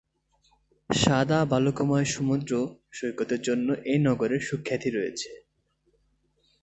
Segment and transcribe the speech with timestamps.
[0.89, 2.51] সাদা বালুকাময় সমুদ্র
[2.91, 5.31] সৈকতের জন্য এ নগরের সুখ্যাতি রয়েছে।